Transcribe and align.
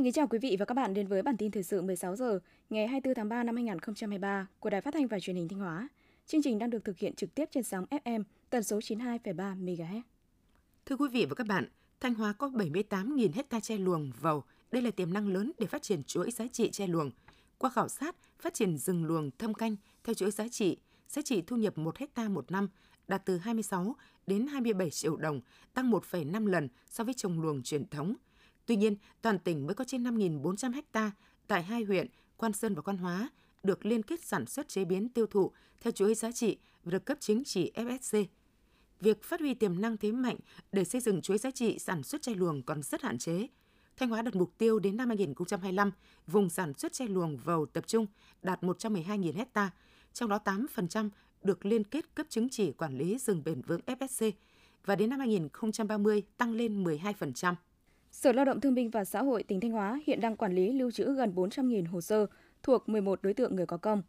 Xin 0.00 0.04
kính 0.04 0.12
chào 0.12 0.26
quý 0.26 0.38
vị 0.38 0.56
và 0.58 0.64
các 0.64 0.74
bạn 0.74 0.94
đến 0.94 1.06
với 1.06 1.22
bản 1.22 1.36
tin 1.36 1.50
thời 1.50 1.62
sự 1.62 1.82
16 1.82 2.16
giờ 2.16 2.38
ngày 2.70 2.86
24 2.86 3.14
tháng 3.14 3.28
3 3.28 3.42
năm 3.42 3.56
2023 3.56 4.46
của 4.60 4.70
Đài 4.70 4.80
Phát 4.80 4.94
thanh 4.94 5.06
và 5.06 5.20
Truyền 5.20 5.36
hình 5.36 5.48
Thanh 5.48 5.58
Hóa. 5.58 5.88
Chương 6.26 6.42
trình 6.42 6.58
đang 6.58 6.70
được 6.70 6.84
thực 6.84 6.98
hiện 6.98 7.14
trực 7.14 7.34
tiếp 7.34 7.48
trên 7.52 7.62
sóng 7.62 7.84
FM 7.90 8.22
tần 8.50 8.62
số 8.62 8.78
92,3 8.78 9.64
MHz. 9.64 10.00
Thưa 10.86 10.96
quý 10.96 11.08
vị 11.12 11.26
và 11.28 11.34
các 11.34 11.46
bạn, 11.46 11.68
Thanh 12.00 12.14
Hóa 12.14 12.32
có 12.32 12.48
78.000 12.48 13.32
hecta 13.34 13.60
che 13.60 13.76
luồng 13.76 14.12
vầu. 14.20 14.44
Đây 14.72 14.82
là 14.82 14.90
tiềm 14.90 15.12
năng 15.12 15.28
lớn 15.28 15.52
để 15.58 15.66
phát 15.66 15.82
triển 15.82 16.04
chuỗi 16.04 16.30
giá 16.30 16.46
trị 16.52 16.70
che 16.70 16.86
luồng. 16.86 17.10
Qua 17.58 17.70
khảo 17.70 17.88
sát, 17.88 18.16
phát 18.38 18.54
triển 18.54 18.78
rừng 18.78 19.04
luồng 19.04 19.30
thâm 19.38 19.54
canh 19.54 19.76
theo 20.04 20.14
chuỗi 20.14 20.30
giá 20.30 20.48
trị, 20.48 20.76
giá 21.08 21.22
trị 21.22 21.42
thu 21.46 21.56
nhập 21.56 21.78
1 21.78 21.98
hecta 21.98 22.28
một 22.28 22.50
năm 22.50 22.68
đạt 23.08 23.22
từ 23.24 23.38
26 23.38 23.96
đến 24.26 24.46
27 24.46 24.90
triệu 24.90 25.16
đồng, 25.16 25.40
tăng 25.74 25.90
1,5 25.90 26.46
lần 26.46 26.68
so 26.90 27.04
với 27.04 27.14
trồng 27.14 27.40
luồng 27.40 27.62
truyền 27.62 27.88
thống. 27.88 28.14
Tuy 28.70 28.76
nhiên, 28.76 28.96
toàn 29.22 29.38
tỉnh 29.38 29.66
mới 29.66 29.74
có 29.74 29.84
trên 29.84 30.04
5.400 30.04 30.82
ha 30.94 31.10
tại 31.46 31.62
hai 31.62 31.82
huyện 31.82 32.06
Quan 32.36 32.52
Sơn 32.52 32.74
và 32.74 32.82
Quan 32.82 32.98
Hóa 32.98 33.28
được 33.62 33.86
liên 33.86 34.02
kết 34.02 34.24
sản 34.24 34.46
xuất 34.46 34.68
chế 34.68 34.84
biến 34.84 35.08
tiêu 35.08 35.26
thụ 35.26 35.52
theo 35.80 35.90
chuỗi 35.90 36.14
giá 36.14 36.32
trị 36.32 36.58
và 36.84 36.90
được 36.90 37.04
cấp 37.04 37.20
chứng 37.20 37.44
chỉ 37.44 37.72
FSC. 37.74 38.24
Việc 39.00 39.22
phát 39.22 39.40
huy 39.40 39.54
tiềm 39.54 39.80
năng 39.80 39.96
thế 39.96 40.12
mạnh 40.12 40.36
để 40.72 40.84
xây 40.84 41.00
dựng 41.00 41.22
chuỗi 41.22 41.38
giá 41.38 41.50
trị 41.50 41.78
sản 41.78 42.02
xuất 42.02 42.22
chai 42.22 42.34
luồng 42.34 42.62
còn 42.62 42.82
rất 42.82 43.02
hạn 43.02 43.18
chế. 43.18 43.46
Thanh 43.96 44.08
Hóa 44.08 44.22
đặt 44.22 44.36
mục 44.36 44.58
tiêu 44.58 44.78
đến 44.78 44.96
năm 44.96 45.08
2025, 45.08 45.90
vùng 46.26 46.50
sản 46.50 46.72
xuất 46.74 46.92
chai 46.92 47.08
luồng 47.08 47.36
vầu 47.36 47.66
tập 47.66 47.86
trung 47.86 48.06
đạt 48.42 48.62
112.000 48.62 49.44
ha, 49.54 49.70
trong 50.12 50.28
đó 50.28 50.38
8% 50.44 51.08
được 51.42 51.66
liên 51.66 51.84
kết 51.84 52.14
cấp 52.14 52.26
chứng 52.28 52.48
chỉ 52.48 52.72
quản 52.72 52.98
lý 52.98 53.18
rừng 53.18 53.42
bền 53.44 53.62
vững 53.62 53.80
FSC 53.86 54.32
và 54.84 54.96
đến 54.96 55.10
năm 55.10 55.18
2030 55.18 56.22
tăng 56.36 56.52
lên 56.52 56.84
12%. 56.84 57.54
Sở 58.10 58.32
Lao 58.32 58.44
động 58.44 58.60
Thương 58.60 58.74
binh 58.74 58.90
và 58.90 59.04
Xã 59.04 59.22
hội 59.22 59.42
tỉnh 59.42 59.60
Thanh 59.60 59.70
Hóa 59.70 60.00
hiện 60.06 60.20
đang 60.20 60.36
quản 60.36 60.54
lý 60.54 60.72
lưu 60.72 60.90
trữ 60.90 61.14
gần 61.14 61.32
400.000 61.34 61.88
hồ 61.88 62.00
sơ 62.00 62.26
thuộc 62.62 62.88
11 62.88 63.22
đối 63.22 63.34
tượng 63.34 63.56
người 63.56 63.66
có 63.66 63.76
công. 63.76 64.02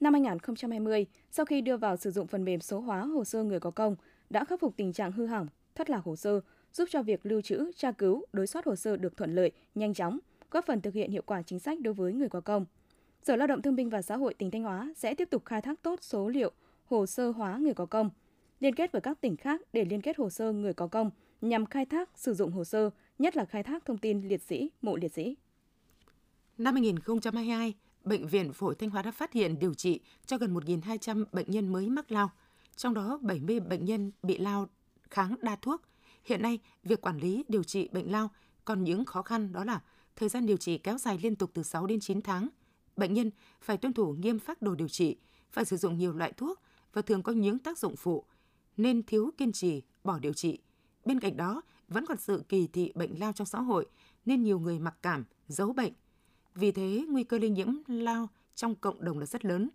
Năm 0.00 0.12
2020, 0.12 1.06
sau 1.30 1.46
khi 1.46 1.60
đưa 1.60 1.76
vào 1.76 1.96
sử 1.96 2.10
dụng 2.10 2.26
phần 2.26 2.44
mềm 2.44 2.60
số 2.60 2.80
hóa 2.80 3.00
hồ 3.00 3.24
sơ 3.24 3.44
người 3.44 3.60
có 3.60 3.70
công, 3.70 3.96
đã 4.30 4.44
khắc 4.44 4.60
phục 4.60 4.76
tình 4.76 4.92
trạng 4.92 5.12
hư 5.12 5.26
hỏng, 5.26 5.46
thất 5.74 5.90
lạc 5.90 6.04
hồ 6.04 6.16
sơ, 6.16 6.40
giúp 6.72 6.88
cho 6.90 7.02
việc 7.02 7.26
lưu 7.26 7.40
trữ, 7.40 7.72
tra 7.76 7.92
cứu, 7.92 8.24
đối 8.32 8.46
soát 8.46 8.64
hồ 8.64 8.76
sơ 8.76 8.96
được 8.96 9.16
thuận 9.16 9.34
lợi, 9.34 9.52
nhanh 9.74 9.94
chóng, 9.94 10.18
góp 10.50 10.66
phần 10.66 10.80
thực 10.80 10.94
hiện 10.94 11.10
hiệu 11.10 11.22
quả 11.26 11.42
chính 11.42 11.58
sách 11.58 11.80
đối 11.80 11.94
với 11.94 12.12
người 12.12 12.28
có 12.28 12.40
công. 12.40 12.66
Sở 13.22 13.36
Lao 13.36 13.46
động 13.46 13.62
Thương 13.62 13.76
binh 13.76 13.90
và 13.90 14.02
Xã 14.02 14.16
hội 14.16 14.34
tỉnh 14.34 14.50
Thanh 14.50 14.62
Hóa 14.62 14.92
sẽ 14.96 15.14
tiếp 15.14 15.30
tục 15.30 15.44
khai 15.44 15.62
thác 15.62 15.82
tốt 15.82 15.98
số 16.02 16.28
liệu 16.28 16.52
hồ 16.84 17.06
sơ 17.06 17.30
hóa 17.30 17.58
người 17.58 17.74
có 17.74 17.86
công, 17.86 18.10
liên 18.60 18.74
kết 18.74 18.92
với 18.92 19.00
các 19.00 19.20
tỉnh 19.20 19.36
khác 19.36 19.60
để 19.72 19.84
liên 19.84 20.00
kết 20.00 20.16
hồ 20.16 20.30
sơ 20.30 20.52
người 20.52 20.72
có 20.72 20.86
công 20.86 21.10
nhằm 21.40 21.66
khai 21.66 21.86
thác 21.86 22.10
sử 22.14 22.34
dụng 22.34 22.52
hồ 22.52 22.64
sơ, 22.64 22.90
nhất 23.18 23.36
là 23.36 23.44
khai 23.44 23.62
thác 23.62 23.84
thông 23.84 23.98
tin 23.98 24.28
liệt 24.28 24.42
sĩ, 24.42 24.70
mộ 24.82 24.96
liệt 24.96 25.12
sĩ. 25.12 25.36
Năm 26.58 26.74
2022, 26.74 27.74
Bệnh 28.04 28.26
viện 28.26 28.52
Phổi 28.52 28.74
Thanh 28.74 28.90
Hóa 28.90 29.02
đã 29.02 29.10
phát 29.10 29.32
hiện 29.32 29.58
điều 29.58 29.74
trị 29.74 30.00
cho 30.26 30.38
gần 30.38 30.54
1.200 30.54 31.24
bệnh 31.32 31.50
nhân 31.50 31.72
mới 31.72 31.90
mắc 31.90 32.12
lao, 32.12 32.30
trong 32.76 32.94
đó 32.94 33.18
70 33.22 33.60
bệnh 33.60 33.84
nhân 33.84 34.12
bị 34.22 34.38
lao 34.38 34.68
kháng 35.10 35.34
đa 35.42 35.56
thuốc. 35.56 35.82
Hiện 36.24 36.42
nay, 36.42 36.58
việc 36.82 37.00
quản 37.00 37.18
lý 37.18 37.44
điều 37.48 37.62
trị 37.62 37.88
bệnh 37.92 38.12
lao 38.12 38.30
còn 38.64 38.84
những 38.84 39.04
khó 39.04 39.22
khăn 39.22 39.52
đó 39.52 39.64
là 39.64 39.80
thời 40.16 40.28
gian 40.28 40.46
điều 40.46 40.56
trị 40.56 40.78
kéo 40.78 40.98
dài 40.98 41.18
liên 41.22 41.36
tục 41.36 41.50
từ 41.54 41.62
6 41.62 41.86
đến 41.86 42.00
9 42.00 42.22
tháng. 42.22 42.48
Bệnh 42.96 43.14
nhân 43.14 43.30
phải 43.60 43.76
tuân 43.76 43.92
thủ 43.92 44.12
nghiêm 44.12 44.38
phác 44.38 44.62
đồ 44.62 44.74
điều 44.74 44.88
trị, 44.88 45.16
phải 45.50 45.64
sử 45.64 45.76
dụng 45.76 45.98
nhiều 45.98 46.12
loại 46.12 46.32
thuốc 46.32 46.60
và 46.92 47.02
thường 47.02 47.22
có 47.22 47.32
những 47.32 47.58
tác 47.58 47.78
dụng 47.78 47.96
phụ, 47.96 48.24
nên 48.76 49.02
thiếu 49.02 49.30
kiên 49.36 49.52
trì, 49.52 49.82
bỏ 50.04 50.18
điều 50.18 50.32
trị. 50.32 50.58
Bên 51.04 51.20
cạnh 51.20 51.36
đó, 51.36 51.62
vẫn 51.88 52.06
còn 52.06 52.18
sự 52.18 52.42
kỳ 52.48 52.66
thị 52.66 52.92
bệnh 52.94 53.18
lao 53.20 53.32
trong 53.32 53.46
xã 53.46 53.60
hội 53.60 53.86
nên 54.26 54.42
nhiều 54.42 54.58
người 54.58 54.78
mặc 54.78 54.94
cảm, 55.02 55.24
giấu 55.48 55.72
bệnh. 55.72 55.92
Vì 56.54 56.72
thế, 56.72 57.04
nguy 57.08 57.24
cơ 57.24 57.38
lây 57.38 57.50
nhiễm 57.50 57.68
lao 57.86 58.28
trong 58.54 58.74
cộng 58.74 59.04
đồng 59.04 59.18
là 59.18 59.26
rất 59.26 59.44
lớn. 59.44 59.70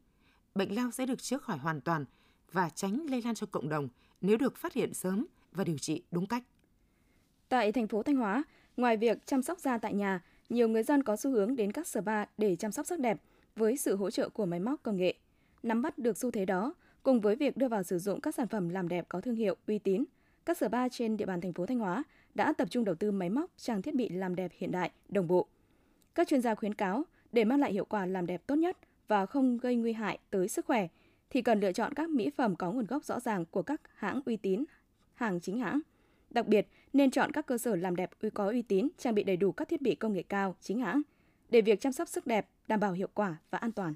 Bệnh 0.55 0.75
lao 0.75 0.91
sẽ 0.91 1.05
được 1.05 1.21
chữa 1.21 1.37
khỏi 1.37 1.57
hoàn 1.57 1.81
toàn 1.81 2.05
và 2.51 2.69
tránh 2.69 3.05
lây 3.09 3.21
lan 3.21 3.35
cho 3.35 3.47
cộng 3.51 3.69
đồng 3.69 3.87
nếu 4.21 4.37
được 4.37 4.57
phát 4.57 4.73
hiện 4.73 4.93
sớm 4.93 5.25
và 5.51 5.63
điều 5.63 5.77
trị 5.77 6.03
đúng 6.11 6.25
cách. 6.25 6.43
Tại 7.49 7.71
thành 7.71 7.87
phố 7.87 8.03
Thanh 8.03 8.15
Hóa, 8.15 8.43
ngoài 8.77 8.97
việc 8.97 9.25
chăm 9.25 9.41
sóc 9.41 9.59
da 9.59 9.77
tại 9.77 9.93
nhà, 9.93 10.21
nhiều 10.49 10.67
người 10.67 10.83
dân 10.83 11.03
có 11.03 11.15
xu 11.15 11.31
hướng 11.31 11.55
đến 11.55 11.71
các 11.71 11.87
spa 11.87 12.25
để 12.37 12.55
chăm 12.55 12.71
sóc 12.71 12.87
sắc 12.87 12.99
đẹp 12.99 13.21
với 13.55 13.77
sự 13.77 13.95
hỗ 13.95 14.11
trợ 14.11 14.29
của 14.29 14.45
máy 14.45 14.59
móc 14.59 14.83
công 14.83 14.97
nghệ. 14.97 15.13
Nắm 15.63 15.81
bắt 15.81 15.97
được 15.97 16.17
xu 16.17 16.31
thế 16.31 16.45
đó, 16.45 16.73
cùng 17.03 17.21
với 17.21 17.35
việc 17.35 17.57
đưa 17.57 17.67
vào 17.67 17.83
sử 17.83 17.99
dụng 17.99 18.21
các 18.21 18.35
sản 18.35 18.47
phẩm 18.47 18.69
làm 18.69 18.87
đẹp 18.87 19.05
có 19.09 19.21
thương 19.21 19.35
hiệu 19.35 19.55
uy 19.67 19.79
tín, 19.79 20.03
các 20.45 20.57
sở 20.57 20.69
ba 20.69 20.89
trên 20.89 21.17
địa 21.17 21.25
bàn 21.25 21.41
thành 21.41 21.53
phố 21.53 21.65
Thanh 21.65 21.79
Hóa 21.79 22.03
đã 22.35 22.53
tập 22.53 22.67
trung 22.71 22.85
đầu 22.85 22.95
tư 22.95 23.11
máy 23.11 23.29
móc, 23.29 23.51
trang 23.57 23.81
thiết 23.81 23.95
bị 23.95 24.09
làm 24.09 24.35
đẹp 24.35 24.51
hiện 24.57 24.71
đại, 24.71 24.91
đồng 25.09 25.27
bộ. 25.27 25.47
Các 26.15 26.27
chuyên 26.27 26.41
gia 26.41 26.55
khuyến 26.55 26.73
cáo 26.73 27.03
để 27.31 27.45
mang 27.45 27.59
lại 27.59 27.73
hiệu 27.73 27.85
quả 27.85 28.05
làm 28.05 28.25
đẹp 28.25 28.47
tốt 28.47 28.55
nhất 28.55 28.77
và 29.07 29.25
không 29.25 29.57
gây 29.57 29.75
nguy 29.75 29.93
hại 29.93 30.19
tới 30.29 30.47
sức 30.47 30.65
khỏe 30.65 30.87
thì 31.29 31.41
cần 31.41 31.59
lựa 31.59 31.71
chọn 31.71 31.93
các 31.93 32.09
mỹ 32.09 32.29
phẩm 32.29 32.55
có 32.55 32.71
nguồn 32.71 32.85
gốc 32.85 33.05
rõ 33.05 33.19
ràng 33.19 33.45
của 33.45 33.61
các 33.61 33.81
hãng 33.95 34.21
uy 34.25 34.37
tín, 34.37 34.63
hàng 35.13 35.39
chính 35.39 35.59
hãng. 35.59 35.79
Đặc 36.29 36.47
biệt, 36.47 36.67
nên 36.93 37.11
chọn 37.11 37.31
các 37.31 37.45
cơ 37.45 37.57
sở 37.57 37.75
làm 37.75 37.95
đẹp 37.95 38.11
uy 38.21 38.29
có 38.29 38.47
uy 38.49 38.61
tín, 38.61 38.87
trang 38.97 39.15
bị 39.15 39.23
đầy 39.23 39.37
đủ 39.37 39.51
các 39.51 39.69
thiết 39.69 39.81
bị 39.81 39.95
công 39.95 40.13
nghệ 40.13 40.23
cao, 40.23 40.55
chính 40.61 40.79
hãng, 40.79 41.01
để 41.49 41.61
việc 41.61 41.81
chăm 41.81 41.91
sóc 41.91 42.09
sức 42.09 42.27
đẹp 42.27 42.49
đảm 42.67 42.79
bảo 42.79 42.91
hiệu 42.91 43.09
quả 43.13 43.35
và 43.49 43.57
an 43.57 43.71
toàn. 43.71 43.93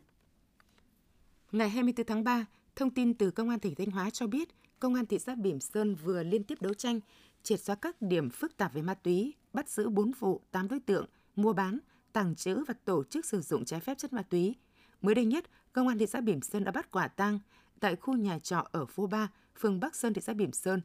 Ngày 1.51 1.69
24 1.69 2.05
tháng 2.05 2.23
3, 2.23 2.45
thông 2.75 2.89
tin 2.89 3.13
từ 3.13 3.31
Công 3.31 3.49
an 3.49 3.59
tỉnh 3.59 3.75
Thanh 3.75 3.91
Hóa 3.91 4.09
cho 4.09 4.27
biết, 4.27 4.49
Công 4.79 4.93
an 4.93 5.05
thị 5.05 5.19
xã 5.19 5.35
Bỉm 5.35 5.59
Sơn 5.59 5.95
vừa 5.95 6.23
liên 6.23 6.43
tiếp 6.43 6.61
đấu 6.61 6.73
tranh, 6.73 6.99
triệt 7.43 7.59
xóa 7.59 7.75
các 7.75 8.01
điểm 8.01 8.29
phức 8.29 8.57
tạp 8.57 8.73
về 8.73 8.81
ma 8.81 8.93
túy, 8.93 9.33
bắt 9.53 9.69
giữ 9.69 9.89
4 9.89 10.11
vụ, 10.19 10.41
8 10.51 10.67
đối 10.67 10.79
tượng, 10.79 11.05
mua 11.35 11.53
bán, 11.53 11.79
tàng 12.13 12.35
trữ 12.35 12.63
và 12.67 12.73
tổ 12.85 13.03
chức 13.03 13.25
sử 13.25 13.41
dụng 13.41 13.65
trái 13.65 13.79
phép 13.79 13.97
chất 13.97 14.13
ma 14.13 14.21
túy. 14.21 14.55
Mới 15.01 15.15
đây 15.15 15.25
nhất, 15.25 15.45
Công 15.73 15.87
an 15.87 15.97
thị 15.97 16.07
xã 16.07 16.21
Bỉm 16.21 16.41
Sơn 16.41 16.63
đã 16.63 16.71
bắt 16.71 16.91
quả 16.91 17.07
tang 17.07 17.39
tại 17.79 17.95
khu 17.95 18.15
nhà 18.15 18.39
trọ 18.39 18.67
ở 18.71 18.85
phố 18.85 19.07
3, 19.07 19.31
phường 19.59 19.79
Bắc 19.79 19.95
Sơn, 19.95 20.13
thị 20.13 20.21
xã 20.21 20.33
Bỉm 20.33 20.51
Sơn. 20.51 20.81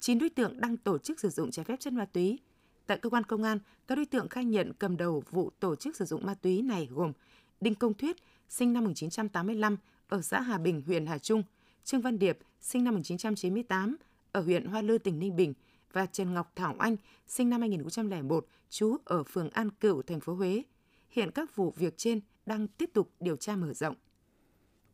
9 0.00 0.18
đối 0.18 0.28
tượng 0.28 0.60
đang 0.60 0.76
tổ 0.76 0.98
chức 0.98 1.20
sử 1.20 1.28
dụng 1.28 1.50
trái 1.50 1.64
phép 1.64 1.80
chất 1.80 1.92
ma 1.92 2.04
túy. 2.04 2.38
Tại 2.86 2.98
cơ 2.98 3.10
quan 3.10 3.24
công 3.24 3.42
an, 3.42 3.58
các 3.86 3.94
đối 3.94 4.06
tượng 4.06 4.28
khai 4.28 4.44
nhận 4.44 4.72
cầm 4.78 4.96
đầu 4.96 5.22
vụ 5.30 5.50
tổ 5.60 5.76
chức 5.76 5.96
sử 5.96 6.04
dụng 6.04 6.26
ma 6.26 6.34
túy 6.34 6.62
này 6.62 6.88
gồm 6.90 7.12
Đinh 7.60 7.74
Công 7.74 7.94
Thuyết, 7.94 8.16
sinh 8.48 8.72
năm 8.72 8.84
1985, 8.84 9.76
ở 10.08 10.22
xã 10.22 10.40
Hà 10.40 10.58
Bình, 10.58 10.82
huyện 10.86 11.06
Hà 11.06 11.18
Trung, 11.18 11.42
Trương 11.88 12.00
Văn 12.00 12.18
Điệp, 12.18 12.38
sinh 12.60 12.84
năm 12.84 12.94
1998, 12.94 13.96
ở 14.32 14.40
huyện 14.40 14.64
Hoa 14.64 14.82
Lư, 14.82 14.98
tỉnh 14.98 15.18
Ninh 15.18 15.36
Bình 15.36 15.54
và 15.92 16.06
Trần 16.06 16.34
Ngọc 16.34 16.52
Thảo 16.56 16.74
Anh, 16.78 16.96
sinh 17.26 17.50
năm 17.50 17.60
2001, 17.60 18.46
trú 18.70 18.96
ở 19.04 19.22
phường 19.22 19.50
An 19.50 19.70
Cửu, 19.70 20.02
thành 20.02 20.20
phố 20.20 20.34
Huế. 20.34 20.62
Hiện 21.10 21.30
các 21.30 21.56
vụ 21.56 21.72
việc 21.76 21.94
trên 21.96 22.20
đang 22.46 22.68
tiếp 22.68 22.90
tục 22.92 23.10
điều 23.20 23.36
tra 23.36 23.56
mở 23.56 23.72
rộng. 23.74 23.94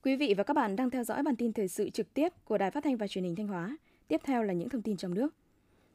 Quý 0.03 0.16
vị 0.16 0.34
và 0.37 0.44
các 0.44 0.55
bạn 0.55 0.77
đang 0.77 0.91
theo 0.91 1.05
dõi 1.05 1.22
bản 1.22 1.37
tin 1.37 1.53
thời 1.53 1.69
sự 1.69 1.91
trực 1.91 2.15
tiếp 2.15 2.28
của 2.44 2.59
Đài 2.59 2.71
Phát 2.71 2.84
thanh 2.84 2.97
và 2.97 3.06
Truyền 3.06 3.25
hình 3.25 3.37
Thanh 3.37 3.49
Hóa. 3.49 3.76
Tiếp 4.09 4.21
theo 4.25 4.43
là 4.43 4.53
những 4.53 4.69
thông 4.69 4.82
tin 4.82 4.97
trong 4.97 5.15
nước. 5.15 5.34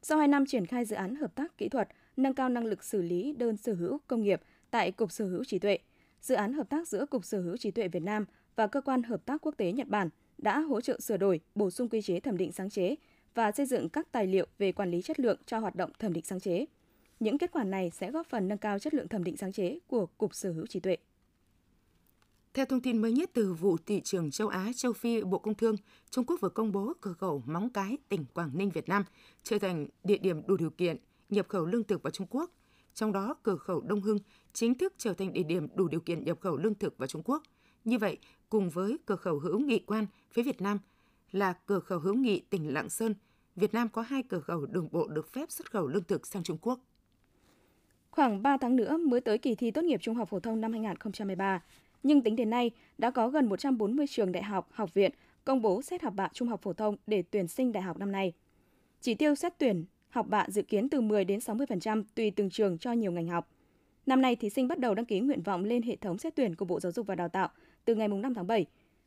Sau 0.02 0.18
2 0.18 0.28
năm 0.28 0.46
triển 0.46 0.66
khai 0.66 0.84
dự 0.84 0.96
án 0.96 1.16
hợp 1.16 1.34
tác 1.34 1.58
kỹ 1.58 1.68
thuật 1.68 1.88
nâng 2.16 2.34
cao 2.34 2.48
năng 2.48 2.64
lực 2.64 2.84
xử 2.84 3.02
lý 3.02 3.32
đơn 3.32 3.56
sở 3.56 3.74
hữu 3.74 3.98
công 4.06 4.22
nghiệp 4.22 4.40
tại 4.70 4.92
Cục 4.92 5.12
Sở 5.12 5.24
hữu 5.24 5.44
trí 5.44 5.58
tuệ, 5.58 5.78
dự 6.20 6.34
án 6.34 6.52
hợp 6.52 6.68
tác 6.68 6.88
giữa 6.88 7.06
Cục 7.06 7.24
Sở 7.24 7.40
hữu 7.40 7.56
trí 7.56 7.70
tuệ 7.70 7.88
Việt 7.88 8.02
Nam 8.02 8.24
và 8.56 8.66
Cơ 8.66 8.80
quan 8.80 9.02
Hợp 9.02 9.26
tác 9.26 9.40
Quốc 9.40 9.54
tế 9.56 9.72
Nhật 9.72 9.88
Bản 9.88 10.08
đã 10.42 10.60
hỗ 10.60 10.80
trợ 10.80 11.00
sửa 11.00 11.16
đổi, 11.16 11.40
bổ 11.54 11.70
sung 11.70 11.88
quy 11.88 12.02
chế 12.02 12.20
thẩm 12.20 12.36
định 12.36 12.52
sáng 12.52 12.70
chế 12.70 12.94
và 13.34 13.52
xây 13.52 13.66
dựng 13.66 13.88
các 13.88 14.12
tài 14.12 14.26
liệu 14.26 14.46
về 14.58 14.72
quản 14.72 14.90
lý 14.90 15.02
chất 15.02 15.20
lượng 15.20 15.38
cho 15.46 15.58
hoạt 15.58 15.76
động 15.76 15.90
thẩm 15.98 16.12
định 16.12 16.24
sáng 16.24 16.40
chế. 16.40 16.66
Những 17.20 17.38
kết 17.38 17.52
quả 17.52 17.64
này 17.64 17.90
sẽ 17.90 18.10
góp 18.10 18.26
phần 18.26 18.48
nâng 18.48 18.58
cao 18.58 18.78
chất 18.78 18.94
lượng 18.94 19.08
thẩm 19.08 19.24
định 19.24 19.36
sáng 19.36 19.52
chế 19.52 19.78
của 19.86 20.06
Cục 20.06 20.34
Sở 20.34 20.52
hữu 20.52 20.66
trí 20.66 20.80
tuệ. 20.80 20.96
Theo 22.54 22.66
thông 22.66 22.80
tin 22.80 22.98
mới 22.98 23.12
nhất 23.12 23.30
từ 23.32 23.52
vụ 23.52 23.76
thị 23.86 24.00
trường 24.04 24.30
châu 24.30 24.48
Á, 24.48 24.70
châu 24.76 24.92
Phi, 24.92 25.22
Bộ 25.22 25.38
Công 25.38 25.54
Thương, 25.54 25.76
Trung 26.10 26.24
Quốc 26.24 26.40
vừa 26.40 26.48
công 26.48 26.72
bố 26.72 26.92
cửa 27.00 27.12
khẩu 27.12 27.42
Móng 27.46 27.70
Cái, 27.70 27.98
tỉnh 28.08 28.24
Quảng 28.34 28.50
Ninh, 28.54 28.70
Việt 28.70 28.88
Nam 28.88 29.04
trở 29.42 29.58
thành 29.58 29.86
địa 30.04 30.18
điểm 30.18 30.46
đủ 30.46 30.56
điều 30.56 30.70
kiện 30.70 30.96
nhập 31.28 31.48
khẩu 31.48 31.66
lương 31.66 31.84
thực 31.84 32.02
vào 32.02 32.10
Trung 32.10 32.26
Quốc. 32.30 32.50
Trong 32.94 33.12
đó, 33.12 33.34
cửa 33.42 33.56
khẩu 33.56 33.80
Đông 33.80 34.00
Hưng 34.00 34.18
chính 34.52 34.74
thức 34.74 34.94
trở 34.98 35.14
thành 35.14 35.32
địa 35.32 35.42
điểm 35.42 35.68
đủ 35.74 35.88
điều 35.88 36.00
kiện 36.00 36.24
nhập 36.24 36.40
khẩu 36.40 36.56
lương 36.56 36.74
thực 36.74 36.98
vào 36.98 37.06
Trung 37.06 37.22
Quốc. 37.24 37.42
Như 37.84 37.98
vậy, 37.98 38.18
cùng 38.48 38.70
với 38.70 38.96
cửa 39.06 39.16
khẩu 39.16 39.38
hữu 39.38 39.58
nghị 39.58 39.78
quan 39.78 40.06
phía 40.30 40.42
Việt 40.42 40.60
Nam 40.60 40.78
là 41.32 41.52
cửa 41.52 41.80
khẩu 41.80 41.98
hữu 41.98 42.14
nghị 42.14 42.40
tỉnh 42.40 42.74
Lạng 42.74 42.88
Sơn, 42.88 43.14
Việt 43.56 43.74
Nam 43.74 43.88
có 43.88 44.02
hai 44.02 44.22
cửa 44.22 44.40
khẩu 44.40 44.66
đường 44.66 44.88
bộ 44.92 45.08
được 45.08 45.32
phép 45.32 45.50
xuất 45.50 45.70
khẩu 45.70 45.86
lương 45.86 46.04
thực 46.04 46.26
sang 46.26 46.42
Trung 46.42 46.58
Quốc. 46.62 46.80
Khoảng 48.10 48.42
3 48.42 48.56
tháng 48.56 48.76
nữa 48.76 48.96
mới 48.96 49.20
tới 49.20 49.38
kỳ 49.38 49.54
thi 49.54 49.70
tốt 49.70 49.82
nghiệp 49.84 50.00
trung 50.02 50.14
học 50.14 50.28
phổ 50.28 50.40
thông 50.40 50.60
năm 50.60 50.72
2023, 50.72 51.62
nhưng 52.02 52.22
tính 52.22 52.36
đến 52.36 52.50
nay 52.50 52.70
đã 52.98 53.10
có 53.10 53.28
gần 53.28 53.48
140 53.48 54.06
trường 54.06 54.32
đại 54.32 54.42
học, 54.42 54.68
học 54.72 54.94
viện 54.94 55.12
công 55.44 55.62
bố 55.62 55.82
xét 55.82 56.02
học 56.02 56.14
bạ 56.16 56.28
trung 56.32 56.48
học 56.48 56.62
phổ 56.62 56.72
thông 56.72 56.96
để 57.06 57.22
tuyển 57.30 57.48
sinh 57.48 57.72
đại 57.72 57.82
học 57.82 57.98
năm 57.98 58.12
nay. 58.12 58.32
Chỉ 59.00 59.14
tiêu 59.14 59.34
xét 59.34 59.52
tuyển 59.58 59.84
học 60.08 60.26
bạ 60.28 60.46
dự 60.48 60.62
kiến 60.62 60.88
từ 60.88 61.00
10 61.00 61.24
đến 61.24 61.38
60% 61.38 62.04
tùy 62.14 62.30
từng 62.30 62.50
trường 62.50 62.78
cho 62.78 62.92
nhiều 62.92 63.12
ngành 63.12 63.28
học. 63.28 63.48
Năm 64.06 64.22
nay, 64.22 64.36
thí 64.36 64.50
sinh 64.50 64.68
bắt 64.68 64.78
đầu 64.78 64.94
đăng 64.94 65.06
ký 65.06 65.20
nguyện 65.20 65.42
vọng 65.42 65.64
lên 65.64 65.82
hệ 65.82 65.96
thống 65.96 66.18
xét 66.18 66.34
tuyển 66.36 66.54
của 66.54 66.64
Bộ 66.64 66.80
Giáo 66.80 66.92
dục 66.92 67.06
và 67.06 67.14
Đào 67.14 67.28
tạo 67.28 67.48
từ 67.84 67.94
ngày 67.94 68.08
5 68.08 68.34
tháng 68.34 68.46
7, 68.46 68.66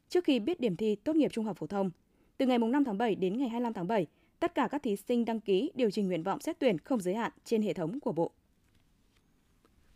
trước 0.09 0.23
khi 0.23 0.39
biết 0.39 0.59
điểm 0.59 0.75
thi 0.75 0.95
tốt 0.95 1.15
nghiệp 1.15 1.31
trung 1.33 1.45
học 1.45 1.57
phổ 1.57 1.67
thông. 1.67 1.91
Từ 2.37 2.45
ngày 2.45 2.57
5 2.57 2.83
tháng 2.83 2.97
7 2.97 3.15
đến 3.15 3.37
ngày 3.37 3.49
25 3.49 3.73
tháng 3.73 3.87
7, 3.87 4.07
tất 4.39 4.55
cả 4.55 4.67
các 4.71 4.83
thí 4.83 4.95
sinh 4.95 5.25
đăng 5.25 5.39
ký 5.39 5.71
điều 5.75 5.91
chỉnh 5.91 6.07
nguyện 6.07 6.23
vọng 6.23 6.39
xét 6.39 6.59
tuyển 6.59 6.77
không 6.79 7.01
giới 7.01 7.15
hạn 7.15 7.31
trên 7.43 7.61
hệ 7.61 7.73
thống 7.73 7.99
của 7.99 8.11
Bộ. 8.11 8.31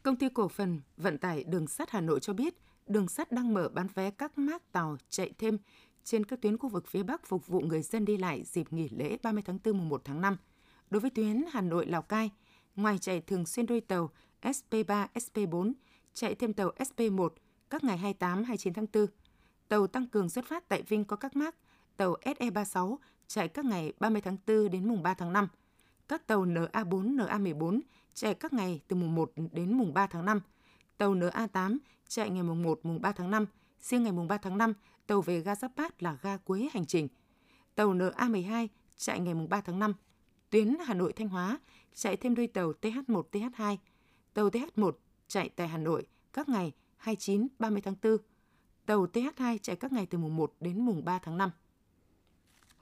Công 0.04 0.16
ty 0.16 0.30
cổ 0.30 0.48
phần 0.48 0.80
vận 0.98 1.18
tải 1.18 1.44
đường 1.44 1.68
sắt 1.68 1.90
Hà 1.90 2.02
Nội 2.02 2.20
cho 2.20 2.34
biết, 2.34 2.56
đường 2.88 3.08
sắt 3.08 3.32
đang 3.32 3.54
mở 3.54 3.70
bán 3.74 3.88
vé 3.96 4.12
các 4.12 4.38
mác 4.38 4.72
tàu 4.72 4.98
chạy 5.10 5.32
thêm 5.38 5.58
trên 6.04 6.26
các 6.26 6.42
tuyến 6.42 6.58
khu 6.58 6.70
vực 6.70 6.88
phía 6.88 7.04
Bắc 7.04 7.26
phục 7.26 7.48
vụ 7.48 7.60
người 7.60 7.82
dân 7.82 8.06
đi 8.06 8.18
lại 8.18 8.44
dịp 8.44 8.74
nghỉ 8.74 8.90
lễ 8.90 9.18
30 9.24 9.44
tháng 9.46 9.60
4 9.64 9.78
mùng 9.78 9.90
1 9.90 10.02
tháng 10.06 10.22
5. 10.22 10.38
Đối 10.90 11.00
với 11.00 11.10
tuyến 11.10 11.44
Hà 11.52 11.62
Nội 11.62 11.86
Lào 11.86 12.02
Cai, 12.02 12.32
ngoài 12.76 12.98
chạy 12.98 13.22
thường 13.22 13.46
xuyên 13.46 13.66
đôi 13.66 13.82
tàu 13.82 14.10
SP3, 14.42 15.08
SP4, 15.14 15.74
chạy 16.14 16.36
thêm 16.36 16.54
tàu 16.54 16.72
SP1 16.78 17.30
các 17.70 17.84
ngày 17.84 17.98
28, 17.98 18.44
29 18.44 18.74
tháng 18.74 18.86
4. 18.94 19.06
Tàu 19.68 19.88
tăng 19.88 20.08
cường 20.08 20.30
xuất 20.30 20.46
phát 20.46 20.70
tại 20.70 20.82
Vinh 20.82 21.06
có 21.06 21.16
các 21.16 21.36
mác 21.36 21.56
tàu 21.98 22.16
SE36 22.22 22.98
chạy 23.28 23.48
các 23.48 23.66
ngày 23.66 23.94
30 24.00 24.22
tháng 24.22 24.38
4 24.48 24.70
đến 24.70 24.88
mùng 24.88 25.04
3 25.04 25.14
tháng 25.14 25.34
5. 25.34 25.48
Các 26.08 26.28
tàu 26.28 26.46
NA4, 26.46 27.18
NA14 27.18 27.80
chạy 28.14 28.34
các 28.34 28.54
ngày 28.54 28.82
từ 28.88 28.96
mùng 28.96 29.16
1 29.16 29.32
đến 29.52 29.78
mùng 29.78 29.94
3 29.94 30.08
tháng 30.08 30.26
5. 30.26 30.42
Tàu 30.98 31.16
NA8 31.16 31.78
chạy 32.08 32.30
ngày 32.30 32.44
mùng 32.44 32.64
1, 32.64 32.80
mùng 32.84 33.02
3 33.02 33.12
tháng 33.12 33.32
5. 33.32 33.46
Riêng 33.80 34.04
ngày 34.04 34.12
mùng 34.12 34.28
3 34.28 34.38
tháng 34.38 34.58
5, 34.58 34.74
tàu 35.08 35.22
về 35.22 35.42
ga 35.42 35.56
Giáp 35.56 35.72
Bát 35.76 36.04
là 36.04 36.18
ga 36.22 36.38
cuối 36.38 36.70
hành 36.74 36.86
trình. 36.86 37.08
Tàu 37.76 37.94
NA12 37.94 38.68
chạy 38.98 39.20
ngày 39.20 39.34
mùng 39.34 39.50
3 39.50 39.62
tháng 39.62 39.80
5. 39.80 39.94
Tuyến 40.50 40.78
Hà 40.86 40.94
Nội 40.94 41.14
Thanh 41.14 41.30
Hóa 41.30 41.60
chạy 41.94 42.18
thêm 42.18 42.36
đôi 42.36 42.48
tàu 42.48 42.74
TH1, 42.82 43.24
TH2. 43.32 43.78
Tàu 44.34 44.50
TH1 44.50 44.92
chạy 45.28 45.50
tại 45.50 45.68
Hà 45.68 45.78
Nội 45.78 46.08
các 46.34 46.50
ngày 46.50 46.74
29, 46.98 47.48
30 47.60 47.82
tháng 47.82 47.96
4. 48.04 48.18
Tàu 48.86 49.06
TH2 49.14 49.58
chạy 49.62 49.76
các 49.76 49.94
ngày 49.94 50.06
từ 50.06 50.18
mùng 50.18 50.36
1 50.36 50.54
đến 50.60 50.80
mùng 50.80 51.06
3 51.06 51.20
tháng 51.20 51.38
5. 51.38 51.52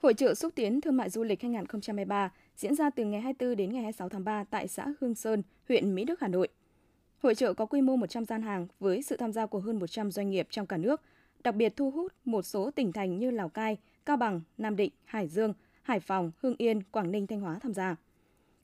Hội 0.02 0.14
trợ 0.14 0.34
xúc 0.34 0.52
tiến 0.54 0.80
thương 0.80 0.96
mại 0.96 1.10
du 1.10 1.22
lịch 1.22 1.42
2023 1.42 2.32
diễn 2.56 2.74
ra 2.74 2.90
từ 2.90 3.04
ngày 3.04 3.20
24 3.20 3.56
đến 3.56 3.72
ngày 3.72 3.82
26 3.82 4.08
tháng 4.08 4.24
3 4.24 4.44
tại 4.44 4.68
xã 4.68 4.86
Hương 5.00 5.14
Sơn, 5.14 5.42
huyện 5.68 5.94
Mỹ 5.94 6.04
Đức, 6.04 6.20
Hà 6.20 6.28
Nội. 6.28 6.48
Hội 7.22 7.34
trợ 7.34 7.54
có 7.54 7.66
quy 7.66 7.80
mô 7.80 7.96
100 7.96 8.24
gian 8.24 8.42
hàng 8.42 8.66
với 8.80 9.02
sự 9.02 9.16
tham 9.16 9.32
gia 9.32 9.46
của 9.46 9.60
hơn 9.60 9.78
100 9.78 10.10
doanh 10.10 10.30
nghiệp 10.30 10.46
trong 10.50 10.66
cả 10.66 10.76
nước, 10.76 11.00
đặc 11.44 11.54
biệt 11.54 11.76
thu 11.76 11.90
hút 11.90 12.12
một 12.24 12.42
số 12.42 12.70
tỉnh 12.70 12.92
thành 12.92 13.18
như 13.18 13.30
Lào 13.30 13.48
Cai, 13.48 13.76
Cao 14.06 14.16
Bằng, 14.16 14.40
Nam 14.58 14.76
Định, 14.76 14.92
Hải 15.04 15.28
Dương, 15.28 15.54
Hải 15.82 16.00
Phòng, 16.00 16.30
Hưng 16.38 16.54
Yên, 16.58 16.82
Quảng 16.82 17.10
Ninh, 17.12 17.26
Thanh 17.26 17.40
Hóa 17.40 17.58
tham 17.58 17.74
gia. 17.74 17.96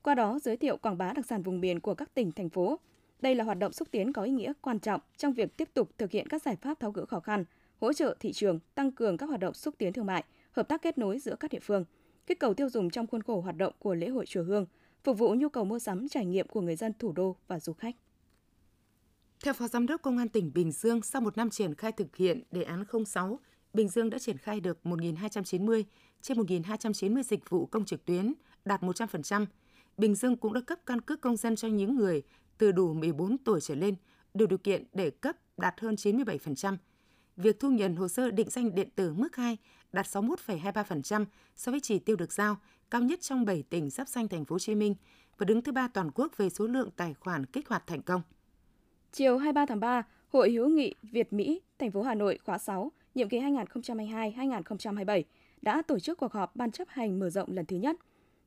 Qua 0.02 0.14
đó 0.14 0.38
giới 0.38 0.56
thiệu 0.56 0.76
quảng 0.76 0.98
bá 0.98 1.12
đặc 1.12 1.26
sản 1.26 1.42
vùng 1.42 1.60
miền 1.60 1.80
của 1.80 1.94
các 1.94 2.14
tỉnh, 2.14 2.32
thành 2.32 2.48
phố. 2.48 2.78
Đây 3.22 3.34
là 3.34 3.44
hoạt 3.44 3.58
động 3.58 3.72
xúc 3.72 3.88
tiến 3.90 4.12
có 4.12 4.22
ý 4.22 4.30
nghĩa 4.32 4.52
quan 4.60 4.78
trọng 4.78 5.00
trong 5.16 5.32
việc 5.32 5.56
tiếp 5.56 5.68
tục 5.74 5.90
thực 5.98 6.10
hiện 6.10 6.28
các 6.28 6.42
giải 6.42 6.56
pháp 6.56 6.80
tháo 6.80 6.90
gỡ 6.90 7.06
khó 7.06 7.20
khăn, 7.20 7.44
hỗ 7.80 7.92
trợ 7.92 8.16
thị 8.20 8.32
trường, 8.32 8.58
tăng 8.74 8.92
cường 8.92 9.16
các 9.16 9.26
hoạt 9.26 9.40
động 9.40 9.54
xúc 9.54 9.74
tiến 9.78 9.92
thương 9.92 10.06
mại, 10.06 10.24
hợp 10.52 10.68
tác 10.68 10.82
kết 10.82 10.98
nối 10.98 11.18
giữa 11.18 11.36
các 11.40 11.50
địa 11.50 11.58
phương, 11.62 11.84
kích 12.26 12.40
cầu 12.40 12.54
tiêu 12.54 12.68
dùng 12.68 12.90
trong 12.90 13.06
khuôn 13.06 13.22
khổ 13.22 13.40
hoạt 13.40 13.56
động 13.56 13.72
của 13.78 13.94
lễ 13.94 14.08
hội 14.08 14.26
chùa 14.26 14.42
Hương, 14.42 14.66
phục 15.04 15.18
vụ 15.18 15.34
nhu 15.34 15.48
cầu 15.48 15.64
mua 15.64 15.78
sắm 15.78 16.08
trải 16.08 16.26
nghiệm 16.26 16.48
của 16.48 16.60
người 16.60 16.76
dân 16.76 16.92
thủ 16.98 17.12
đô 17.12 17.36
và 17.48 17.60
du 17.60 17.72
khách. 17.72 17.96
Theo 19.44 19.54
Phó 19.54 19.68
Giám 19.68 19.86
đốc 19.86 20.02
Công 20.02 20.18
an 20.18 20.28
tỉnh 20.28 20.50
Bình 20.54 20.72
Dương, 20.72 21.02
sau 21.02 21.20
một 21.22 21.36
năm 21.36 21.50
triển 21.50 21.74
khai 21.74 21.92
thực 21.92 22.16
hiện 22.16 22.42
đề 22.50 22.62
án 22.62 22.84
06, 23.06 23.38
Bình 23.74 23.88
Dương 23.88 24.10
đã 24.10 24.18
triển 24.18 24.38
khai 24.38 24.60
được 24.60 24.78
1.290 24.84 25.84
trên 26.22 26.38
1.290 26.38 27.22
dịch 27.22 27.50
vụ 27.50 27.66
công 27.66 27.84
trực 27.84 28.04
tuyến, 28.04 28.32
đạt 28.64 28.82
100%. 28.82 29.46
Bình 29.96 30.14
Dương 30.14 30.36
cũng 30.36 30.52
đã 30.52 30.60
cấp 30.60 30.78
căn 30.86 31.00
cước 31.00 31.20
công 31.20 31.36
dân 31.36 31.56
cho 31.56 31.68
những 31.68 31.96
người 31.96 32.22
từ 32.62 32.72
đủ 32.72 32.92
14 32.92 33.38
tuổi 33.38 33.60
trở 33.60 33.74
lên, 33.74 33.94
đủ 34.34 34.46
điều 34.46 34.58
kiện 34.58 34.84
để 34.92 35.10
cấp 35.10 35.36
đạt 35.56 35.80
hơn 35.80 35.94
97%. 35.94 36.76
Việc 37.36 37.60
thu 37.60 37.70
nhận 37.70 37.96
hồ 37.96 38.08
sơ 38.08 38.30
định 38.30 38.50
danh 38.50 38.74
điện 38.74 38.88
tử 38.94 39.14
mức 39.14 39.36
2 39.36 39.56
đạt 39.92 40.06
61,23% 40.06 41.24
so 41.56 41.72
với 41.72 41.80
chỉ 41.80 41.98
tiêu 41.98 42.16
được 42.16 42.32
giao, 42.32 42.56
cao 42.90 43.02
nhất 43.02 43.20
trong 43.20 43.44
7 43.44 43.62
tỉnh 43.62 43.90
giáp 43.90 44.08
danh 44.08 44.28
thành 44.28 44.44
phố 44.44 44.54
Hồ 44.54 44.58
Chí 44.58 44.74
Minh 44.74 44.94
và 45.38 45.44
đứng 45.44 45.62
thứ 45.62 45.72
ba 45.72 45.88
toàn 45.88 46.10
quốc 46.14 46.36
về 46.36 46.50
số 46.50 46.66
lượng 46.66 46.90
tài 46.96 47.14
khoản 47.14 47.46
kích 47.46 47.68
hoạt 47.68 47.86
thành 47.86 48.02
công. 48.02 48.22
Chiều 49.12 49.38
23 49.38 49.66
tháng 49.66 49.80
3, 49.80 50.02
Hội 50.28 50.50
hữu 50.50 50.68
nghị 50.68 50.94
Việt 51.02 51.32
Mỹ, 51.32 51.60
thành 51.78 51.90
phố 51.90 52.02
Hà 52.02 52.14
Nội 52.14 52.38
khóa 52.44 52.58
6, 52.58 52.92
nhiệm 53.14 53.28
kỳ 53.28 53.38
2022-2027 53.40 55.22
đã 55.62 55.82
tổ 55.82 55.98
chức 55.98 56.18
cuộc 56.18 56.32
họp 56.32 56.56
ban 56.56 56.70
chấp 56.70 56.88
hành 56.88 57.18
mở 57.18 57.30
rộng 57.30 57.52
lần 57.52 57.66
thứ 57.66 57.76
nhất. 57.76 57.96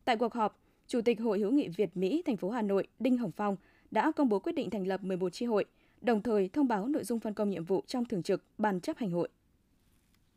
Tại 0.05 0.17
cuộc 0.17 0.33
họp, 0.33 0.59
Chủ 0.87 1.01
tịch 1.01 1.19
Hội 1.19 1.39
hữu 1.39 1.51
nghị 1.51 1.67
Việt 1.67 1.97
Mỹ 1.97 2.21
thành 2.25 2.37
phố 2.37 2.49
Hà 2.49 2.61
Nội 2.61 2.87
Đinh 2.99 3.17
Hồng 3.17 3.31
Phong 3.31 3.57
đã 3.95 4.11
công 4.11 4.29
bố 4.29 4.39
quyết 4.39 4.55
định 4.55 4.69
thành 4.69 4.87
lập 4.87 5.03
11 5.03 5.33
chi 5.33 5.45
hội, 5.45 5.65
đồng 6.01 6.21
thời 6.21 6.49
thông 6.49 6.67
báo 6.67 6.87
nội 6.87 7.03
dung 7.03 7.19
phân 7.19 7.33
công 7.33 7.49
nhiệm 7.49 7.65
vụ 7.65 7.83
trong 7.87 8.05
thường 8.05 8.23
trực 8.23 8.43
ban 8.57 8.79
chấp 8.79 8.97
hành 8.97 9.11
hội. 9.11 9.29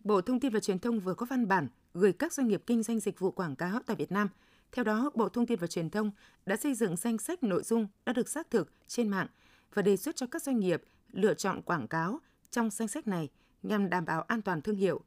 Bộ 0.04 0.20
Thông 0.20 0.40
tin 0.40 0.52
và 0.52 0.60
Truyền 0.60 0.78
thông 0.78 1.00
vừa 1.00 1.14
có 1.14 1.26
văn 1.26 1.48
bản 1.48 1.68
gửi 1.94 2.12
các 2.12 2.32
doanh 2.32 2.48
nghiệp 2.48 2.62
kinh 2.66 2.82
doanh 2.82 3.00
dịch 3.00 3.18
vụ 3.18 3.30
quảng 3.30 3.56
cáo 3.56 3.78
tại 3.86 3.96
Việt 3.96 4.12
Nam. 4.12 4.28
Theo 4.72 4.84
đó, 4.84 5.10
Bộ 5.14 5.28
Thông 5.28 5.46
tin 5.46 5.58
và 5.58 5.66
Truyền 5.66 5.90
thông 5.90 6.10
đã 6.46 6.56
xây 6.56 6.74
dựng 6.74 6.96
danh 6.96 7.18
sách 7.18 7.42
nội 7.42 7.62
dung 7.62 7.86
đã 8.06 8.12
được 8.12 8.28
xác 8.28 8.50
thực 8.50 8.72
trên 8.86 9.08
mạng 9.08 9.26
và 9.74 9.82
đề 9.82 9.96
xuất 9.96 10.16
cho 10.16 10.26
các 10.26 10.42
doanh 10.42 10.58
nghiệp 10.58 10.82
lựa 11.12 11.34
chọn 11.34 11.62
quảng 11.62 11.88
cáo 11.88 12.18
trong 12.50 12.70
danh 12.70 12.88
sách 12.88 13.08
này 13.08 13.28
nhằm 13.62 13.90
đảm 13.90 14.04
bảo 14.04 14.22
an 14.22 14.42
toàn 14.42 14.62
thương 14.62 14.76
hiệu. 14.76 15.00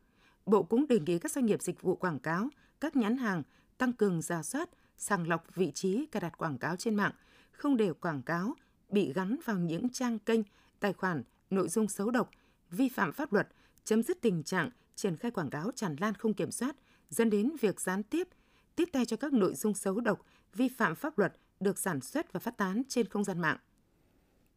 Bộ 0.45 0.63
cũng 0.63 0.88
đề 0.88 1.00
nghị 1.00 1.19
các 1.19 1.31
doanh 1.31 1.45
nghiệp 1.45 1.62
dịch 1.62 1.81
vụ 1.81 1.95
quảng 1.95 2.19
cáo, 2.19 2.50
các 2.80 2.95
nhãn 2.95 3.18
hàng 3.18 3.44
tăng 3.77 3.94
cường 3.94 4.21
giả 4.21 4.44
soát, 4.44 4.69
sàng 4.98 5.27
lọc 5.27 5.56
vị 5.56 5.71
trí 5.71 6.06
cài 6.06 6.21
đặt 6.21 6.38
quảng 6.38 6.57
cáo 6.57 6.75
trên 6.75 6.95
mạng, 6.95 7.12
không 7.51 7.77
để 7.77 7.94
quảng 7.94 8.21
cáo 8.21 8.56
bị 8.89 9.13
gắn 9.13 9.38
vào 9.45 9.57
những 9.57 9.89
trang 9.89 10.19
kênh, 10.19 10.42
tài 10.80 10.94
khoản, 10.94 11.24
nội 11.50 11.69
dung 11.69 11.88
xấu 11.88 12.12
độc, 12.12 12.30
vi 12.71 12.89
phạm 12.89 13.13
pháp 13.13 13.33
luật, 13.33 13.48
chấm 13.83 14.03
dứt 14.03 14.21
tình 14.21 14.44
trạng 14.44 14.69
triển 14.95 15.18
khai 15.18 15.31
quảng 15.31 15.50
cáo 15.50 15.71
tràn 15.71 15.95
lan 16.00 16.13
không 16.13 16.33
kiểm 16.33 16.51
soát, 16.51 16.75
dẫn 17.09 17.30
đến 17.30 17.51
việc 17.62 17.81
gián 17.81 18.03
tiếp, 18.03 18.27
tiếp 18.75 18.89
tay 18.92 19.06
cho 19.06 19.18
các 19.18 19.33
nội 19.33 19.53
dung 19.53 19.74
xấu 19.74 20.00
độc, 20.00 20.25
vi 20.53 20.68
phạm 20.68 20.95
pháp 20.95 21.18
luật 21.18 21.33
được 21.59 21.80
sản 21.80 22.01
xuất 22.01 22.33
và 22.33 22.39
phát 22.39 22.57
tán 22.57 22.81
trên 22.88 23.07
không 23.07 23.24
gian 23.24 23.39
mạng. 23.42 23.57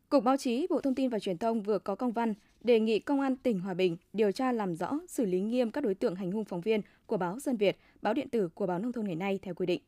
Cục 0.09 0.25
Báo 0.25 0.37
chí 0.37 0.67
Bộ 0.71 0.81
Thông 0.81 0.95
tin 0.95 1.11
và 1.11 1.19
Truyền 1.19 1.39
thông 1.39 1.63
vừa 1.63 1.79
có 1.79 1.95
công 1.95 2.13
văn 2.13 2.35
đề 2.61 2.81
nghị 2.81 2.99
Công 2.99 3.21
an 3.21 3.37
tỉnh 3.37 3.61
Hòa 3.61 3.75
Bình 3.75 3.97
điều 4.13 4.33
tra 4.33 4.53
làm 4.53 4.75
rõ, 4.75 4.99
xử 5.09 5.25
lý 5.25 5.41
nghiêm 5.41 5.71
các 5.71 5.85
đối 5.85 5.95
tượng 5.95 6.15
hành 6.15 6.33
hung 6.33 6.45
phóng 6.45 6.61
viên 6.61 6.81
của 7.07 7.17
báo 7.17 7.41
Dân 7.41 7.57
Việt, 7.57 7.79
báo 8.03 8.15
điện 8.15 8.29
tử 8.29 8.49
của 8.49 8.67
báo 8.67 8.79
Nông 8.79 8.93
thôn 8.93 9.05
ngày 9.05 9.17
nay 9.17 9.39
theo 9.43 9.55
quy 9.55 9.67
định. 9.67 9.83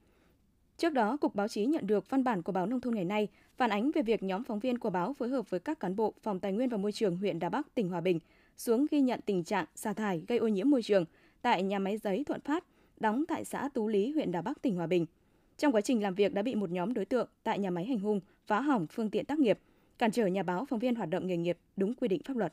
Trước 0.78 0.92
đó, 0.92 1.16
Cục 1.16 1.34
Báo 1.34 1.48
chí 1.48 1.66
nhận 1.66 1.86
được 1.86 2.10
văn 2.10 2.24
bản 2.24 2.42
của 2.42 2.52
báo 2.52 2.66
Nông 2.66 2.80
thôn 2.80 2.94
ngày 2.94 3.04
nay 3.04 3.28
phản 3.56 3.70
ánh 3.70 3.90
về 3.94 4.02
việc 4.02 4.22
nhóm 4.22 4.44
phóng 4.44 4.58
viên 4.58 4.78
của 4.78 4.90
báo 4.90 5.12
phối 5.12 5.28
hợp 5.28 5.50
với 5.50 5.60
các 5.60 5.80
cán 5.80 5.96
bộ 5.96 6.14
Phòng 6.22 6.40
Tài 6.40 6.52
nguyên 6.52 6.68
và 6.68 6.76
Môi 6.76 6.92
trường 6.92 7.16
huyện 7.16 7.38
Đà 7.38 7.48
Bắc, 7.48 7.74
tỉnh 7.74 7.88
Hòa 7.88 8.00
Bình 8.00 8.20
xuống 8.56 8.86
ghi 8.90 9.00
nhận 9.00 9.20
tình 9.26 9.44
trạng 9.44 9.66
xả 9.74 9.92
thải 9.92 10.22
gây 10.28 10.38
ô 10.38 10.48
nhiễm 10.48 10.70
môi 10.70 10.82
trường 10.82 11.04
tại 11.42 11.62
nhà 11.62 11.78
máy 11.78 11.98
giấy 11.98 12.24
Thuận 12.24 12.40
Phát, 12.40 12.64
đóng 13.00 13.24
tại 13.28 13.44
xã 13.44 13.68
Tú 13.74 13.88
Lý, 13.88 14.12
huyện 14.12 14.32
Đà 14.32 14.42
Bắc, 14.42 14.62
tỉnh 14.62 14.76
Hòa 14.76 14.86
Bình. 14.86 15.06
Trong 15.58 15.72
quá 15.72 15.80
trình 15.80 16.02
làm 16.02 16.14
việc 16.14 16.34
đã 16.34 16.42
bị 16.42 16.54
một 16.54 16.70
nhóm 16.70 16.94
đối 16.94 17.04
tượng 17.04 17.28
tại 17.42 17.58
nhà 17.58 17.70
máy 17.70 17.84
hành 17.84 17.98
hung, 17.98 18.20
phá 18.46 18.60
hỏng 18.60 18.86
phương 18.90 19.10
tiện 19.10 19.24
tác 19.24 19.38
nghiệp, 19.38 19.58
cản 19.98 20.10
trở 20.10 20.26
nhà 20.26 20.42
báo 20.42 20.64
phóng 20.64 20.78
viên 20.78 20.94
hoạt 20.94 21.08
động 21.08 21.26
nghề 21.26 21.36
nghiệp 21.36 21.58
đúng 21.76 21.94
quy 21.94 22.08
định 22.08 22.22
pháp 22.24 22.36
luật. 22.36 22.52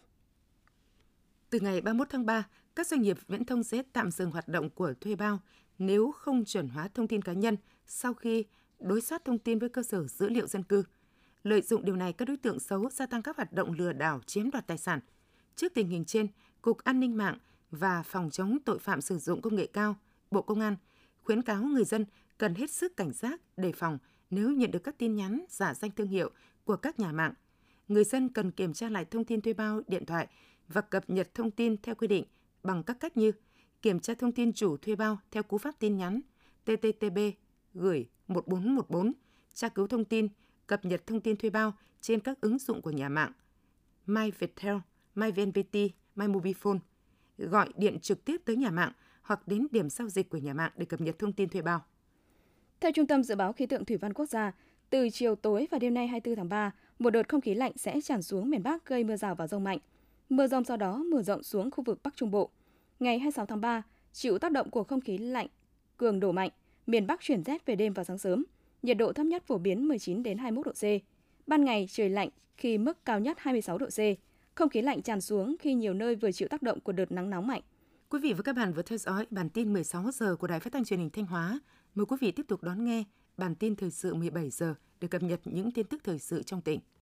Từ 1.49 1.59
ngày 1.59 1.81
31 1.81 2.07
tháng 2.09 2.25
3, 2.25 2.47
các 2.75 2.87
doanh 2.87 3.01
nghiệp 3.01 3.17
viễn 3.27 3.45
thông 3.45 3.63
sẽ 3.63 3.83
tạm 3.93 4.11
dừng 4.11 4.31
hoạt 4.31 4.47
động 4.47 4.69
của 4.69 4.93
thuê 5.01 5.15
bao 5.15 5.39
nếu 5.79 6.11
không 6.11 6.45
chuẩn 6.45 6.69
hóa 6.69 6.87
thông 6.87 7.07
tin 7.07 7.21
cá 7.21 7.33
nhân 7.33 7.57
sau 7.85 8.13
khi 8.13 8.45
đối 8.79 9.01
soát 9.01 9.25
thông 9.25 9.39
tin 9.39 9.59
với 9.59 9.69
cơ 9.69 9.83
sở 9.83 10.07
dữ 10.07 10.29
liệu 10.29 10.47
dân 10.47 10.63
cư. 10.63 10.83
Lợi 11.43 11.61
dụng 11.61 11.85
điều 11.85 11.95
này, 11.95 12.13
các 12.13 12.27
đối 12.27 12.37
tượng 12.37 12.59
xấu 12.59 12.89
gia 12.89 13.05
tăng 13.05 13.21
các 13.21 13.37
hoạt 13.37 13.53
động 13.53 13.71
lừa 13.71 13.93
đảo 13.93 14.21
chiếm 14.25 14.51
đoạt 14.51 14.67
tài 14.67 14.77
sản. 14.77 14.99
Trước 15.55 15.73
tình 15.73 15.87
hình 15.87 16.05
trên, 16.05 16.27
Cục 16.61 16.77
An 16.77 16.99
ninh 16.99 17.17
mạng 17.17 17.37
và 17.71 18.03
Phòng 18.03 18.29
chống 18.29 18.57
tội 18.65 18.79
phạm 18.79 19.01
sử 19.01 19.17
dụng 19.17 19.41
công 19.41 19.55
nghệ 19.55 19.67
cao, 19.67 19.95
Bộ 20.31 20.41
Công 20.41 20.59
an 20.59 20.75
khuyến 21.23 21.41
cáo 21.41 21.63
người 21.63 21.85
dân 21.85 22.05
cần 22.37 22.55
hết 22.55 22.71
sức 22.71 22.97
cảnh 22.97 23.13
giác, 23.13 23.41
đề 23.57 23.71
phòng 23.71 23.97
nếu 24.29 24.51
nhận 24.51 24.71
được 24.71 24.83
các 24.83 24.97
tin 24.97 25.15
nhắn 25.15 25.45
giả 25.49 25.73
danh 25.73 25.91
thương 25.91 26.07
hiệu 26.07 26.29
của 26.63 26.75
các 26.75 26.99
nhà 26.99 27.11
mạng. 27.11 27.33
Người 27.87 28.03
dân 28.03 28.29
cần 28.29 28.51
kiểm 28.51 28.73
tra 28.73 28.89
lại 28.89 29.05
thông 29.05 29.25
tin 29.25 29.41
thuê 29.41 29.53
bao 29.53 29.81
điện 29.87 30.05
thoại 30.05 30.27
và 30.67 30.81
cập 30.81 31.09
nhật 31.09 31.33
thông 31.33 31.51
tin 31.51 31.77
theo 31.77 31.95
quy 31.95 32.07
định 32.07 32.25
bằng 32.63 32.83
các 32.83 32.97
cách 32.99 33.17
như 33.17 33.31
kiểm 33.83 33.99
tra 33.99 34.13
thông 34.13 34.31
tin 34.31 34.53
chủ 34.53 34.77
thuê 34.77 34.95
bao 34.95 35.17
theo 35.31 35.43
cú 35.43 35.57
pháp 35.57 35.75
tin 35.79 35.97
nhắn 35.97 36.21
TTTB 36.63 37.19
gửi 37.73 38.09
1414, 38.27 39.13
tra 39.53 39.69
cứu 39.69 39.87
thông 39.87 40.05
tin, 40.05 40.27
cập 40.67 40.85
nhật 40.85 41.07
thông 41.07 41.21
tin 41.21 41.35
thuê 41.35 41.49
bao 41.49 41.73
trên 42.01 42.19
các 42.19 42.41
ứng 42.41 42.59
dụng 42.59 42.81
của 42.81 42.91
nhà 42.91 43.09
mạng 43.09 43.31
My 44.05 44.31
Viettel, 44.31 44.75
My 45.15 45.31
VNPT, 45.31 45.73
My 46.15 46.27
Mobifone, 46.27 46.79
gọi 47.37 47.69
điện 47.77 47.99
trực 47.99 48.25
tiếp 48.25 48.41
tới 48.45 48.55
nhà 48.55 48.71
mạng 48.71 48.91
hoặc 49.21 49.47
đến 49.47 49.67
điểm 49.71 49.89
giao 49.89 50.09
dịch 50.09 50.29
của 50.29 50.37
nhà 50.37 50.53
mạng 50.53 50.71
để 50.77 50.85
cập 50.85 51.01
nhật 51.01 51.19
thông 51.19 51.33
tin 51.33 51.49
thuê 51.49 51.61
bao. 51.61 51.85
Theo 52.79 52.91
Trung 52.91 53.07
tâm 53.07 53.23
Dự 53.23 53.35
báo 53.35 53.53
Khí 53.53 53.65
tượng 53.65 53.85
Thủy 53.85 53.97
văn 53.97 54.13
Quốc 54.13 54.25
gia, 54.25 54.51
từ 54.89 55.09
chiều 55.09 55.35
tối 55.35 55.67
và 55.71 55.79
đêm 55.79 55.93
nay 55.93 56.07
24 56.07 56.35
tháng 56.35 56.49
3, 56.49 56.71
một 56.99 57.09
đợt 57.09 57.29
không 57.29 57.41
khí 57.41 57.53
lạnh 57.53 57.71
sẽ 57.75 58.01
tràn 58.01 58.21
xuống 58.21 58.49
miền 58.49 58.63
Bắc 58.63 58.85
gây 58.85 59.03
mưa 59.03 59.15
rào 59.15 59.35
và 59.35 59.47
rông 59.47 59.63
mạnh. 59.63 59.79
Mưa 60.29 60.47
rông 60.47 60.63
sau 60.63 60.77
đó 60.77 60.97
mở 60.97 61.21
rộng 61.21 61.43
xuống 61.43 61.71
khu 61.71 61.83
vực 61.83 61.99
Bắc 62.03 62.15
Trung 62.15 62.31
Bộ. 62.31 62.49
Ngày 63.03 63.19
26 63.19 63.45
tháng 63.45 63.61
3, 63.61 63.83
chịu 64.13 64.37
tác 64.37 64.51
động 64.51 64.69
của 64.69 64.83
không 64.83 65.01
khí 65.01 65.17
lạnh 65.17 65.47
cường 65.97 66.19
độ 66.19 66.31
mạnh, 66.31 66.49
miền 66.87 67.07
Bắc 67.07 67.21
chuyển 67.21 67.43
rét 67.43 67.65
về 67.65 67.75
đêm 67.75 67.93
và 67.93 68.03
sáng 68.03 68.17
sớm. 68.17 68.45
Nhiệt 68.81 68.97
độ 68.97 69.13
thấp 69.13 69.25
nhất 69.25 69.43
phổ 69.47 69.57
biến 69.57 69.87
19 69.87 70.23
đến 70.23 70.37
21 70.37 70.65
độ 70.65 70.71
C. 70.71 70.83
Ban 71.47 71.65
ngày 71.65 71.87
trời 71.91 72.09
lạnh 72.09 72.29
khi 72.57 72.77
mức 72.77 73.05
cao 73.05 73.19
nhất 73.19 73.37
26 73.39 73.77
độ 73.77 73.85
C. 73.85 73.99
Không 74.55 74.69
khí 74.69 74.81
lạnh 74.81 75.01
tràn 75.01 75.21
xuống 75.21 75.55
khi 75.59 75.73
nhiều 75.73 75.93
nơi 75.93 76.15
vừa 76.15 76.31
chịu 76.31 76.47
tác 76.47 76.61
động 76.61 76.79
của 76.79 76.91
đợt 76.91 77.11
nắng 77.11 77.29
nóng 77.29 77.47
mạnh. 77.47 77.61
Quý 78.09 78.19
vị 78.19 78.33
và 78.33 78.41
các 78.43 78.55
bạn 78.55 78.73
vừa 78.73 78.81
theo 78.81 78.97
dõi 78.97 79.25
bản 79.29 79.49
tin 79.49 79.73
16 79.73 80.11
giờ 80.11 80.35
của 80.35 80.47
Đài 80.47 80.59
Phát 80.59 80.73
thanh 80.73 80.85
Truyền 80.85 80.99
hình 80.99 81.09
Thanh 81.09 81.25
Hóa. 81.25 81.59
Mời 81.95 82.05
quý 82.05 82.17
vị 82.21 82.31
tiếp 82.31 82.45
tục 82.47 82.63
đón 82.63 82.85
nghe 82.85 83.03
bản 83.37 83.55
tin 83.55 83.75
thời 83.75 83.91
sự 83.91 84.13
17 84.13 84.49
giờ 84.49 84.75
để 85.01 85.07
cập 85.07 85.23
nhật 85.23 85.39
những 85.45 85.71
tin 85.71 85.87
tức 85.87 86.01
thời 86.03 86.19
sự 86.19 86.43
trong 86.43 86.61
tỉnh. 86.61 86.79